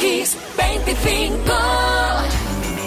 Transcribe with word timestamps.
Kiss 0.00 0.36
25. 0.56 1.52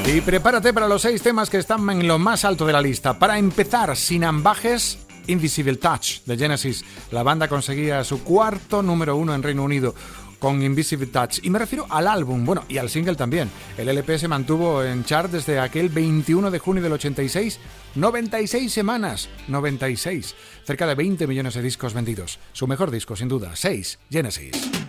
Y 0.06 0.22
prepárate 0.22 0.74
para 0.74 0.88
los 0.88 1.04
seis 1.04 1.22
temas 1.22 1.50
que 1.50 1.58
están 1.58 1.88
en 1.90 2.08
lo 2.08 2.18
más 2.18 2.44
alto 2.44 2.66
de 2.66 2.74
la 2.74 2.82
lista. 2.82 3.20
Para 3.20 3.38
empezar, 3.38 3.96
sin 3.96 4.24
ambajes, 4.24 4.98
Invisible 5.28 5.76
Touch 5.76 6.22
de 6.26 6.38
Genesis. 6.38 6.84
La 7.12 7.22
banda 7.22 7.48
conseguía 7.48 8.04
su 8.04 8.24
cuarto 8.24 8.82
número 8.82 9.16
uno 9.16 9.36
en 9.36 9.44
Reino 9.44 9.64
Unido 9.64 9.94
con 10.40 10.64
Invisible 10.64 11.06
Touch. 11.06 11.40
Y 11.44 11.52
me 11.52 11.60
refiero 11.60 11.86
al 11.88 12.08
álbum, 12.08 12.44
bueno, 12.44 12.64
y 12.68 12.80
al 12.80 12.90
single 12.90 13.16
también. 13.16 13.52
El 13.78 13.88
LP 13.88 14.18
se 14.18 14.28
mantuvo 14.28 14.84
en 14.84 15.06
chart 15.06 15.32
desde 15.32 15.60
aquel 15.60 15.90
21 15.90 16.50
de 16.50 16.60
junio 16.60 16.82
del 16.82 16.94
86, 16.94 17.60
96 17.94 18.74
semanas, 18.74 19.30
96, 19.48 20.36
cerca 20.66 20.88
de 20.88 20.96
20 20.96 21.28
millones 21.28 21.54
de 21.54 21.62
discos 21.62 21.94
vendidos. 21.94 22.40
Su 22.54 22.66
mejor 22.66 22.90
disco, 22.90 23.16
sin 23.16 23.28
duda, 23.28 23.52
6, 23.56 24.00
Genesis. 24.10 24.81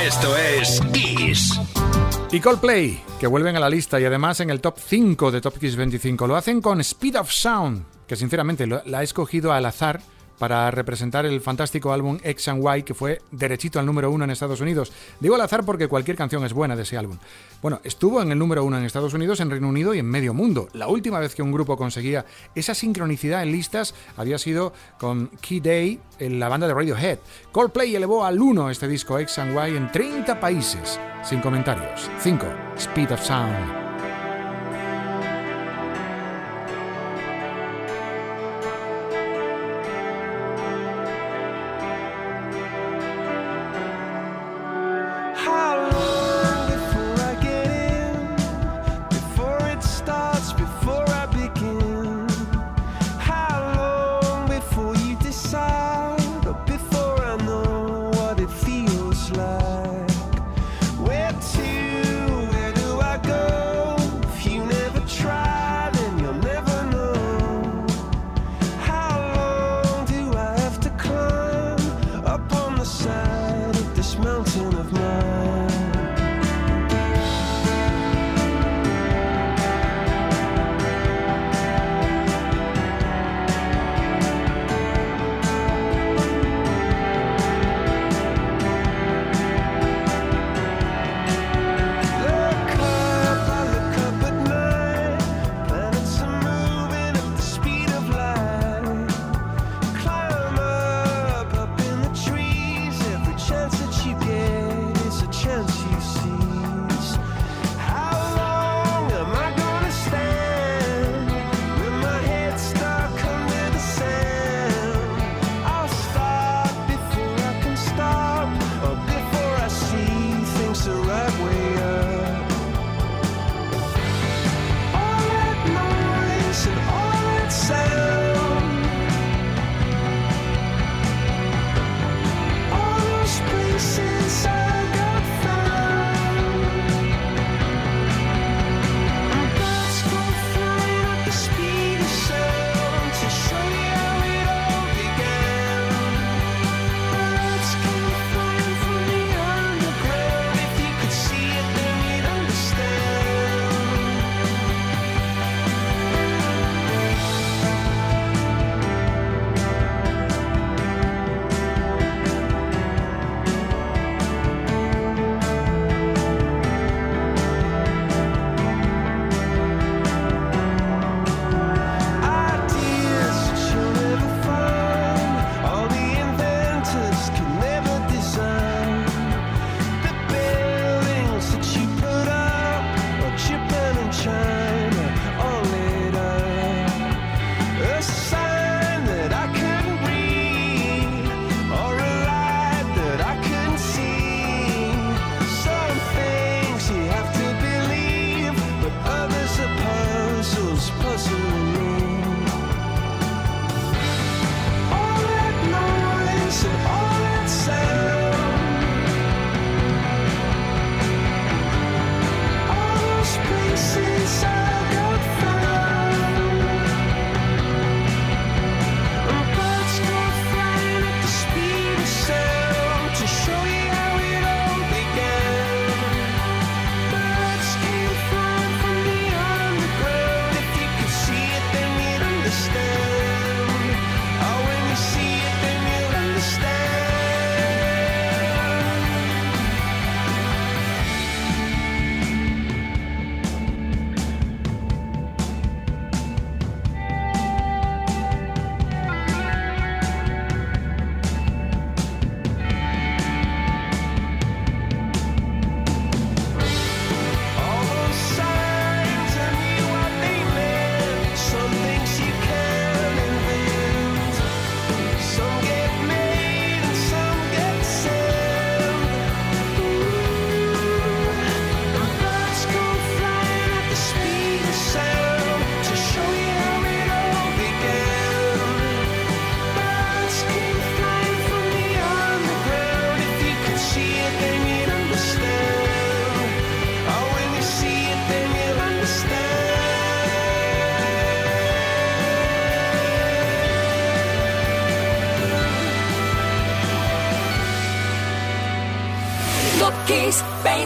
Esto 0.00 0.36
es 0.36 0.80
Kiss. 0.92 1.60
Y 2.32 2.40
Coldplay, 2.40 3.02
que 3.20 3.26
vuelven 3.26 3.56
a 3.56 3.60
la 3.60 3.68
lista 3.68 4.00
y 4.00 4.04
además 4.04 4.40
en 4.40 4.50
el 4.50 4.60
top 4.60 4.78
5 4.78 5.30
de 5.30 5.40
Top 5.40 5.58
Kiss 5.58 5.76
25. 5.76 6.26
Lo 6.26 6.36
hacen 6.36 6.60
con 6.60 6.80
Speed 6.80 7.20
of 7.20 7.30
Sound, 7.30 7.84
que 8.06 8.16
sinceramente 8.16 8.66
la 8.66 8.98
ha 8.98 9.02
escogido 9.02 9.52
al 9.52 9.66
azar 9.66 10.00
para 10.38 10.70
representar 10.70 11.26
el 11.26 11.40
fantástico 11.40 11.92
álbum 11.92 12.18
X 12.22 12.48
and 12.48 12.64
Y 12.64 12.82
que 12.82 12.94
fue 12.94 13.20
derechito 13.30 13.78
al 13.78 13.86
número 13.86 14.10
uno 14.10 14.24
en 14.24 14.30
Estados 14.30 14.60
Unidos. 14.60 14.92
Digo 15.20 15.34
al 15.34 15.40
azar 15.40 15.64
porque 15.64 15.88
cualquier 15.88 16.16
canción 16.16 16.44
es 16.44 16.52
buena 16.52 16.76
de 16.76 16.82
ese 16.82 16.96
álbum. 16.96 17.18
Bueno, 17.62 17.80
estuvo 17.84 18.20
en 18.20 18.30
el 18.32 18.38
número 18.38 18.64
uno 18.64 18.76
en 18.76 18.84
Estados 18.84 19.14
Unidos, 19.14 19.40
en 19.40 19.50
Reino 19.50 19.68
Unido 19.68 19.94
y 19.94 19.98
en 19.98 20.06
medio 20.06 20.34
mundo. 20.34 20.68
La 20.72 20.88
última 20.88 21.18
vez 21.18 21.34
que 21.34 21.42
un 21.42 21.52
grupo 21.52 21.76
conseguía 21.76 22.24
esa 22.54 22.74
sincronicidad 22.74 23.42
en 23.42 23.52
listas 23.52 23.94
había 24.16 24.38
sido 24.38 24.72
con 24.98 25.28
Key 25.40 25.60
Day 25.60 26.00
en 26.18 26.38
la 26.40 26.48
banda 26.48 26.66
de 26.66 26.74
Radiohead. 26.74 27.18
Coldplay 27.52 27.94
elevó 27.94 28.24
al 28.24 28.40
1 28.40 28.70
este 28.70 28.88
disco 28.88 29.18
X 29.18 29.38
and 29.38 29.54
Y 29.54 29.76
en 29.76 29.90
30 29.90 30.40
países. 30.40 31.00
Sin 31.22 31.40
comentarios. 31.40 32.10
5. 32.20 32.46
Speed 32.76 33.12
of 33.12 33.24
Sound. 33.24 33.83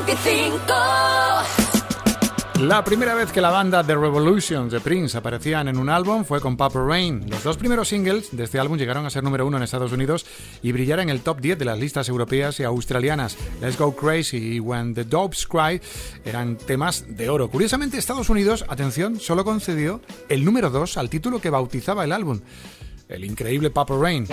25. 0.09 0.75
La 2.63 2.83
primera 2.83 3.15
vez 3.15 3.31
que 3.31 3.43
la 3.43 3.51
banda 3.51 3.85
The 3.85 3.95
Revolutions 3.95 4.73
de 4.73 4.81
Prince 4.81 5.19
aparecían 5.19 5.69
en 5.69 5.77
un 5.77 5.91
álbum 5.91 6.25
fue 6.25 6.41
con 6.41 6.57
Purple 6.57 6.87
Rain. 6.87 7.29
Los 7.29 7.43
dos 7.45 7.59
primeros 7.59 7.89
singles 7.89 8.35
de 8.35 8.45
este 8.45 8.59
álbum 8.59 8.79
llegaron 8.79 9.05
a 9.05 9.11
ser 9.11 9.23
número 9.23 9.47
uno 9.47 9.59
en 9.59 9.65
Estados 9.65 9.93
Unidos 9.93 10.25
y 10.63 10.73
brillar 10.73 11.01
en 11.01 11.11
el 11.11 11.21
top 11.21 11.41
10 11.43 11.59
de 11.59 11.67
las 11.67 11.79
listas 11.79 12.09
europeas 12.09 12.59
y 12.59 12.65
australianas. 12.65 13.37
Let's 13.61 13.77
Go 13.77 13.95
Crazy 13.95 14.55
y 14.55 14.61
When 14.61 14.95
the 14.95 15.05
Dogs 15.05 15.47
Cry 15.47 15.79
eran 16.25 16.57
temas 16.57 17.05
de 17.07 17.29
oro. 17.29 17.51
Curiosamente, 17.51 17.99
Estados 17.99 18.31
Unidos, 18.31 18.65
atención, 18.67 19.21
solo 19.21 19.45
concedió 19.45 20.01
el 20.31 20.43
número 20.43 20.71
2 20.71 20.97
al 20.97 21.11
título 21.11 21.39
que 21.39 21.51
bautizaba 21.51 22.05
el 22.05 22.13
álbum, 22.13 22.41
el 23.11 23.25
increíble 23.27 23.69
Purple 23.69 23.99
Rain. 23.99 24.27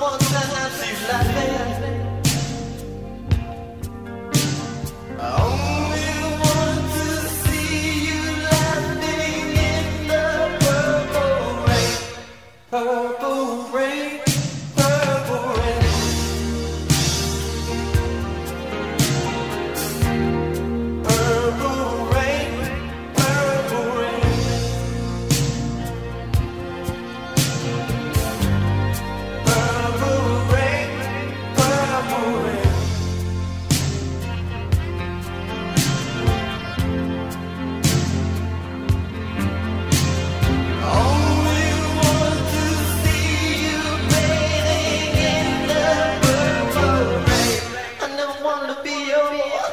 want 0.00 0.20
to 0.20 0.26
have. 0.26 1.77
wanna 48.48 48.82
be 48.82 49.10
a 49.10 49.67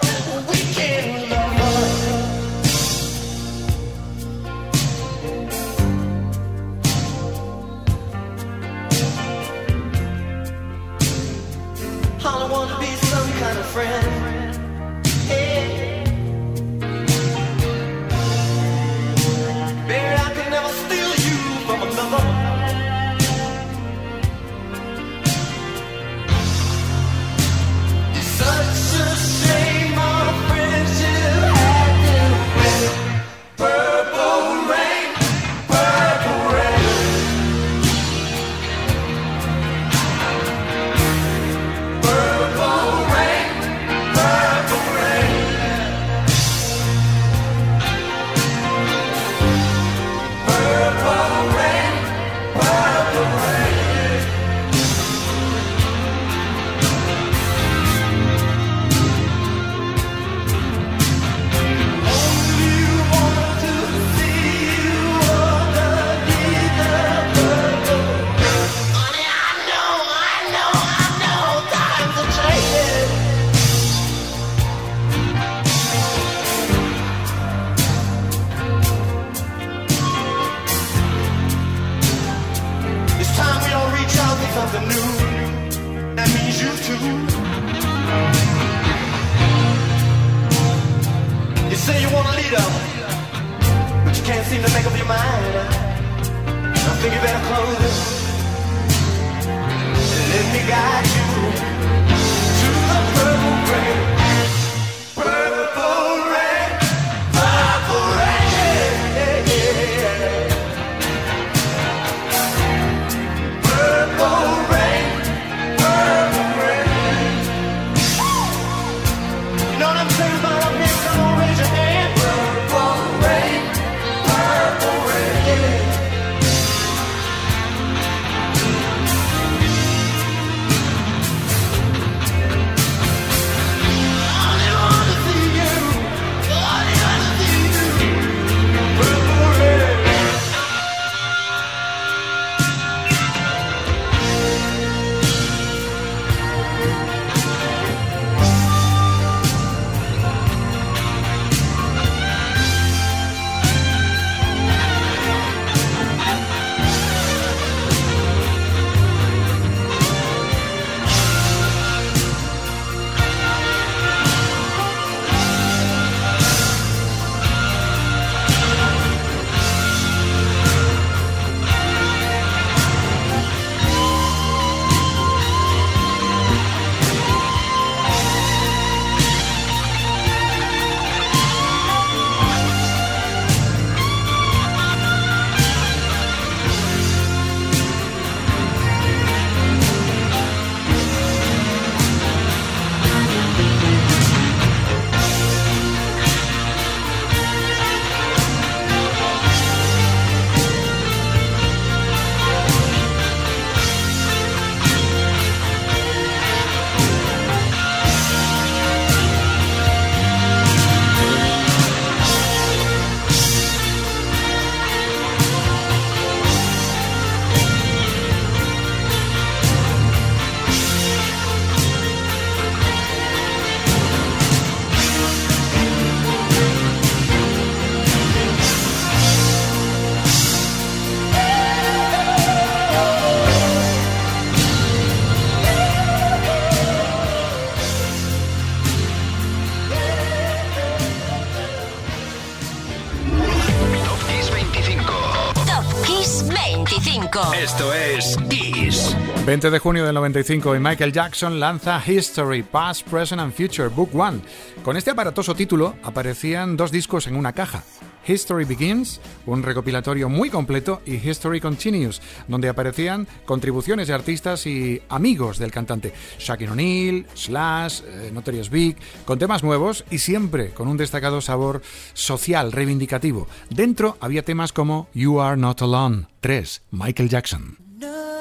20 249.56 249.72
de 249.72 249.80
junio 249.80 250.06
del 250.06 250.16
95 250.16 250.76
y 250.76 250.80
Michael 250.80 251.14
Jackson 251.14 251.62
lanza 251.62 252.04
History, 252.06 252.62
Past, 252.62 253.08
Present 253.08 253.40
and 253.40 253.54
Future, 253.54 253.88
Book 253.88 254.10
One. 254.14 254.42
Con 254.84 254.98
este 254.98 255.12
aparatoso 255.12 255.56
título 255.56 255.96
aparecían 256.04 256.76
dos 256.76 256.92
discos 256.92 257.28
en 257.28 257.38
una 257.38 257.54
caja. 257.54 257.82
History 258.28 258.66
Begins, 258.66 259.22
un 259.46 259.64
recopilatorio 259.64 260.28
muy 260.28 260.50
completo, 260.50 261.02
y 261.06 261.16
History 261.26 261.62
Continues, 261.62 262.22
donde 262.50 262.68
aparecían 262.68 263.30
contribuciones 263.46 264.10
de 264.10 264.14
artistas 264.14 264.68
y 264.68 265.02
amigos 265.08 265.58
del 265.58 265.72
cantante. 265.72 266.12
Shaquille 266.38 266.72
O'Neal, 266.72 267.26
Slash, 267.34 268.02
eh, 268.06 268.32
Notorious 268.34 268.70
Big, 268.70 268.98
con 269.24 269.40
temas 269.40 269.64
nuevos 269.64 270.04
y 270.12 270.18
siempre 270.18 270.72
con 270.72 270.90
un 270.90 270.98
destacado 270.98 271.40
sabor 271.40 271.82
social, 272.14 272.74
reivindicativo. 272.74 273.48
Dentro 273.70 274.18
había 274.20 274.44
temas 274.44 274.74
como 274.74 275.08
You 275.14 275.40
Are 275.40 275.56
Not 275.56 275.82
Alone, 275.82 276.28
3, 276.42 276.82
Michael 276.92 277.30
Jackson. 277.30 277.85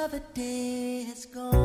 another 0.05 0.23
day 0.35 1.03
has 1.05 1.25
gone. 1.25 1.64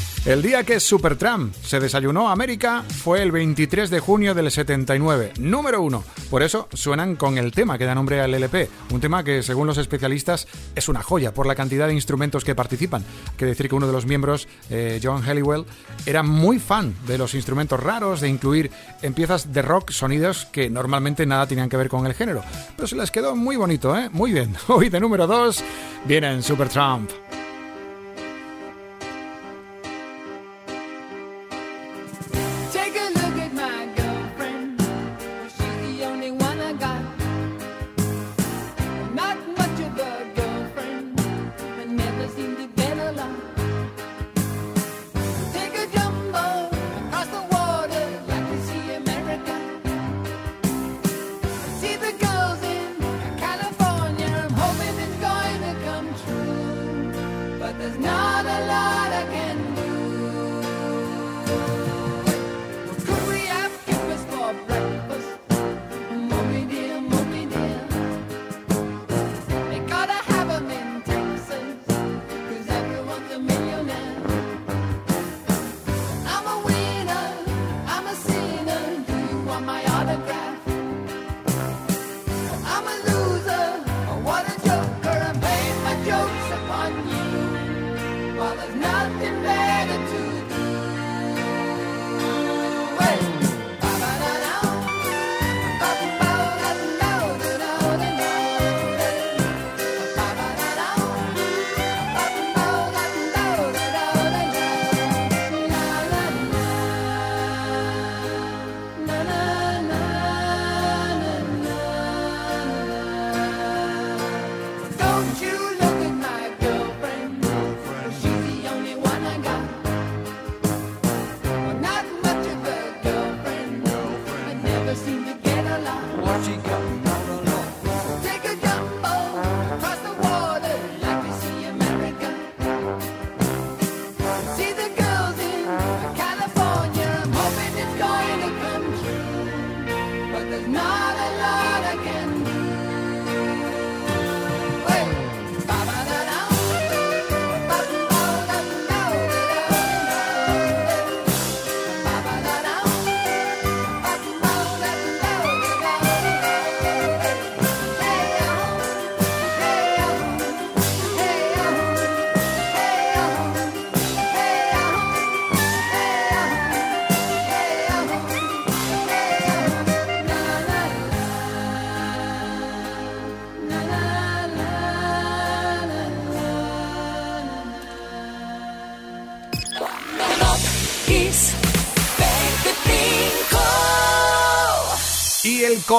El 0.23 0.43
día 0.43 0.63
que 0.63 0.79
Supertramp 0.79 1.51
se 1.63 1.79
desayunó 1.79 2.29
a 2.29 2.31
América 2.31 2.83
fue 2.87 3.23
el 3.23 3.31
23 3.31 3.89
de 3.89 3.99
junio 3.99 4.35
del 4.35 4.51
79, 4.51 5.33
número 5.39 5.81
uno. 5.81 6.03
Por 6.29 6.43
eso 6.43 6.69
suenan 6.73 7.15
con 7.15 7.39
el 7.39 7.51
tema 7.51 7.79
que 7.79 7.85
da 7.85 7.95
nombre 7.95 8.21
al 8.21 8.31
LP, 8.31 8.69
un 8.91 9.01
tema 9.01 9.23
que 9.23 9.41
según 9.41 9.65
los 9.65 9.79
especialistas 9.79 10.47
es 10.75 10.87
una 10.89 11.01
joya 11.01 11.33
por 11.33 11.47
la 11.47 11.55
cantidad 11.55 11.87
de 11.87 11.95
instrumentos 11.95 12.43
que 12.43 12.53
participan. 12.53 13.01
Hay 13.31 13.35
que 13.35 13.47
decir 13.47 13.67
que 13.67 13.73
uno 13.73 13.87
de 13.87 13.93
los 13.93 14.05
miembros, 14.05 14.47
eh, 14.69 14.99
John 15.01 15.23
Halliwell, 15.23 15.65
era 16.05 16.21
muy 16.21 16.59
fan 16.59 16.93
de 17.07 17.17
los 17.17 17.33
instrumentos 17.33 17.79
raros, 17.79 18.21
de 18.21 18.29
incluir 18.29 18.69
en 19.01 19.15
piezas 19.15 19.51
de 19.51 19.63
rock 19.63 19.89
sonidos 19.89 20.45
que 20.45 20.69
normalmente 20.69 21.25
nada 21.25 21.47
tenían 21.47 21.67
que 21.67 21.77
ver 21.77 21.89
con 21.89 22.05
el 22.05 22.13
género. 22.13 22.43
Pero 22.75 22.87
se 22.87 22.95
les 22.95 23.09
quedó 23.09 23.35
muy 23.35 23.55
bonito, 23.55 23.97
¿eh? 23.97 24.07
Muy 24.11 24.31
bien. 24.33 24.55
Hoy 24.67 24.89
de 24.89 24.99
número 24.99 25.25
2 25.25 25.63
vienen 26.05 26.43
Supertramp. 26.43 27.09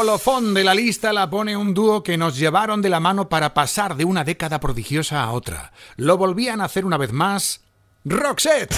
Colofón 0.02 0.52
de 0.52 0.64
la 0.64 0.74
lista 0.74 1.12
la 1.12 1.30
pone 1.30 1.56
un 1.56 1.74
dúo 1.74 2.02
que 2.02 2.18
nos 2.18 2.36
llevaron 2.36 2.82
de 2.82 2.88
la 2.88 2.98
mano 2.98 3.28
para 3.28 3.54
pasar 3.54 3.94
de 3.94 4.04
una 4.04 4.24
década 4.24 4.58
prodigiosa 4.58 5.22
a 5.22 5.30
otra. 5.30 5.72
Lo 5.94 6.18
volvían 6.18 6.60
a 6.60 6.64
hacer 6.64 6.84
una 6.84 6.96
vez 6.96 7.12
más. 7.12 7.60
Roxette. 8.04 8.74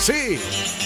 Sí, 0.00 0.40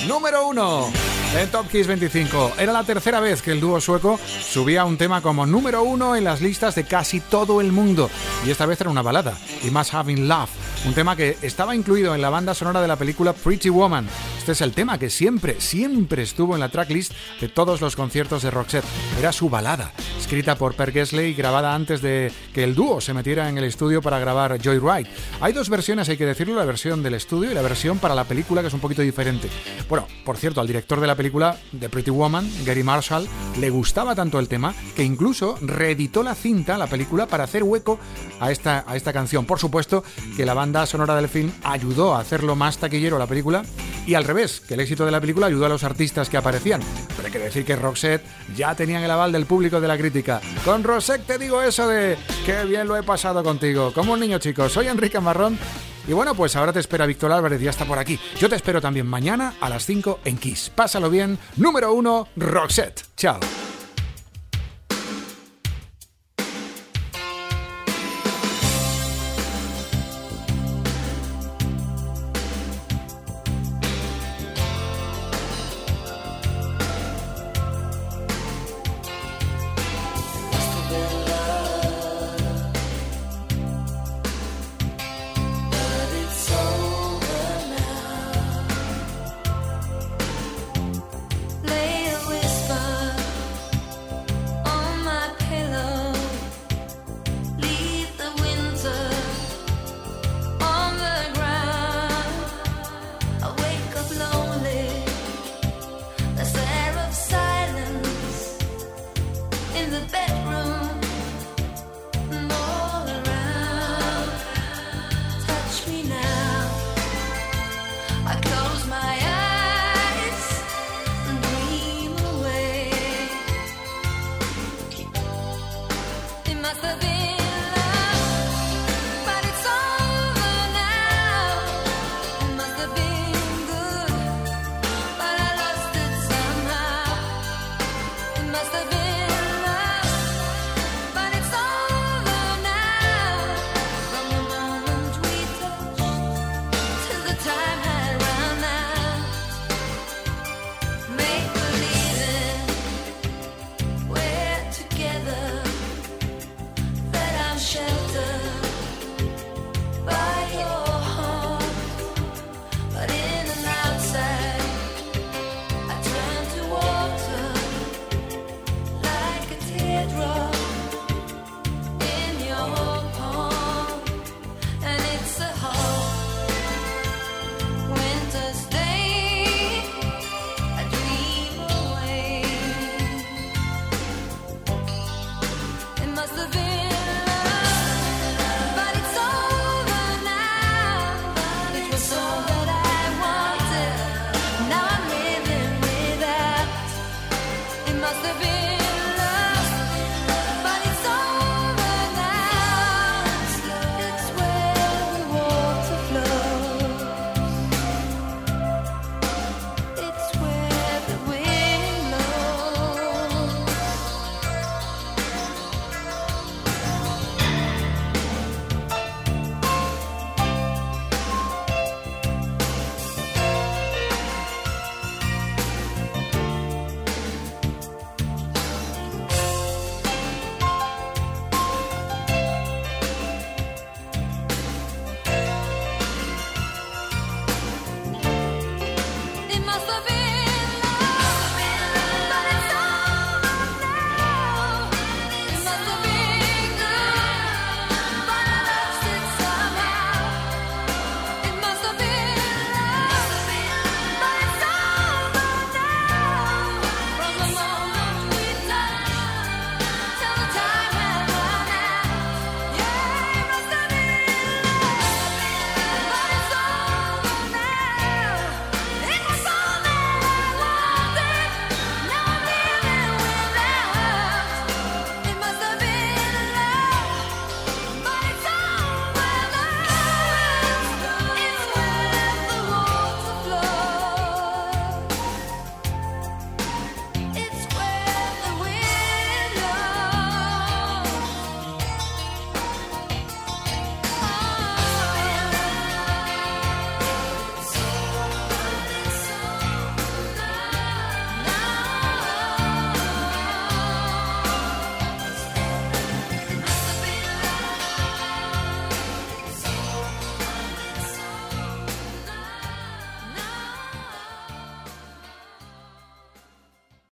número 0.06 0.46
uno 0.46 0.92
en 1.38 1.50
Top 1.50 1.66
Kiss 1.70 1.86
25. 1.86 2.52
Era 2.58 2.74
la 2.74 2.84
tercera 2.84 3.20
vez 3.20 3.40
que 3.40 3.52
el 3.52 3.62
dúo 3.62 3.80
sueco 3.80 4.18
subía 4.18 4.84
un 4.84 4.98
tema 4.98 5.22
como 5.22 5.46
número 5.46 5.84
uno 5.84 6.16
en 6.16 6.24
las 6.24 6.42
listas 6.42 6.74
de 6.74 6.84
casi 6.84 7.20
todo 7.20 7.62
el 7.62 7.72
mundo. 7.72 8.10
Y 8.44 8.50
esta 8.50 8.66
vez 8.66 8.78
era 8.82 8.90
una 8.90 9.00
balada, 9.00 9.38
y 9.62 9.70
más 9.70 9.94
Having 9.94 10.28
Love 10.28 10.50
un 10.86 10.92
tema 10.92 11.16
que 11.16 11.38
estaba 11.40 11.74
incluido 11.74 12.14
en 12.14 12.20
la 12.20 12.28
banda 12.28 12.52
sonora 12.52 12.82
de 12.82 12.88
la 12.88 12.96
película 12.96 13.32
Pretty 13.32 13.70
Woman. 13.70 14.06
Este 14.38 14.52
es 14.52 14.60
el 14.60 14.72
tema 14.72 14.98
que 14.98 15.08
siempre, 15.08 15.58
siempre 15.60 16.22
estuvo 16.22 16.54
en 16.54 16.60
la 16.60 16.68
tracklist 16.68 17.12
de 17.40 17.48
todos 17.48 17.80
los 17.80 17.96
conciertos 17.96 18.42
de 18.42 18.50
Roxette. 18.50 18.84
Era 19.18 19.32
su 19.32 19.48
balada, 19.48 19.92
escrita 20.18 20.56
por 20.56 20.74
Per 20.74 20.92
Gessle 20.92 21.28
y 21.28 21.34
grabada 21.34 21.74
antes 21.74 22.02
de 22.02 22.30
que 22.52 22.64
el 22.64 22.74
dúo 22.74 23.00
se 23.00 23.14
metiera 23.14 23.48
en 23.48 23.56
el 23.56 23.64
estudio 23.64 24.02
para 24.02 24.18
grabar 24.18 24.60
Joyride. 24.62 25.10
Hay 25.40 25.54
dos 25.54 25.70
versiones, 25.70 26.08
hay 26.10 26.18
que 26.18 26.26
decirlo, 26.26 26.54
la 26.54 26.66
versión 26.66 27.02
del 27.02 27.14
estudio 27.14 27.50
y 27.50 27.54
la 27.54 27.62
versión 27.62 27.98
para 27.98 28.14
la 28.14 28.24
película, 28.24 28.60
que 28.60 28.68
es 28.68 28.74
un 28.74 28.80
poquito 28.80 29.00
diferente. 29.00 29.48
Bueno, 29.88 30.06
por 30.24 30.36
cierto, 30.36 30.60
al 30.60 30.66
director 30.66 31.00
de 31.00 31.06
la 31.06 31.16
película, 31.16 31.56
de 31.72 31.88
Pretty 31.88 32.10
Woman, 32.10 32.50
Gary 32.66 32.82
Marshall, 32.82 33.26
le 33.58 33.70
gustaba 33.70 34.14
tanto 34.14 34.38
el 34.38 34.48
tema 34.48 34.74
que 34.94 35.02
incluso 35.02 35.56
reeditó 35.62 36.22
la 36.22 36.34
cinta, 36.34 36.76
la 36.76 36.88
película, 36.88 37.26
para 37.26 37.44
hacer 37.44 37.62
hueco 37.62 37.98
a 38.38 38.50
esta, 38.50 38.84
a 38.86 38.96
esta 38.96 39.14
canción. 39.14 39.46
Por 39.46 39.58
supuesto 39.58 40.04
que 40.36 40.44
la 40.44 40.52
banda 40.52 40.73
sonora 40.86 41.14
del 41.14 41.28
film 41.28 41.52
ayudó 41.62 42.14
a 42.14 42.20
hacerlo 42.20 42.56
más 42.56 42.78
taquillero 42.78 43.18
la 43.18 43.26
película 43.26 43.62
y 44.06 44.14
al 44.14 44.24
revés, 44.24 44.60
que 44.60 44.74
el 44.74 44.80
éxito 44.80 45.06
de 45.06 45.12
la 45.12 45.20
película 45.20 45.46
ayudó 45.46 45.66
a 45.66 45.68
los 45.68 45.84
artistas 45.84 46.28
que 46.28 46.36
aparecían. 46.36 46.80
Pero 47.16 47.26
hay 47.26 47.32
que 47.32 47.38
decir 47.38 47.64
que 47.64 47.76
Roxette 47.76 48.24
ya 48.54 48.74
tenían 48.74 49.02
el 49.02 49.10
aval 49.10 49.32
del 49.32 49.46
público 49.46 49.80
de 49.80 49.88
la 49.88 49.96
crítica. 49.96 50.40
Con 50.64 50.82
Roxette 50.82 51.26
te 51.26 51.38
digo 51.38 51.62
eso 51.62 51.88
de 51.88 52.18
qué 52.44 52.64
bien 52.64 52.86
lo 52.86 52.96
he 52.96 53.02
pasado 53.02 53.42
contigo. 53.42 53.92
Como 53.94 54.12
un 54.12 54.20
niño 54.20 54.38
chico, 54.38 54.68
soy 54.68 54.88
Enrique 54.88 55.20
Marrón 55.20 55.58
y 56.06 56.12
bueno, 56.12 56.34
pues 56.34 56.54
ahora 56.56 56.72
te 56.72 56.80
espera 56.80 57.06
Víctor 57.06 57.32
Álvarez, 57.32 57.60
ya 57.60 57.70
está 57.70 57.86
por 57.86 57.98
aquí. 57.98 58.18
Yo 58.38 58.48
te 58.48 58.56
espero 58.56 58.80
también 58.80 59.06
mañana 59.06 59.54
a 59.60 59.70
las 59.70 59.86
5 59.86 60.20
en 60.24 60.36
Kiss. 60.36 60.70
Pásalo 60.74 61.08
bien. 61.08 61.38
Número 61.56 61.94
1, 61.94 62.28
Roxette. 62.36 63.02
Chao. 63.16 63.40